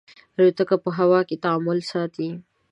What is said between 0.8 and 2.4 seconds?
په هوا کې تعادل ساتي.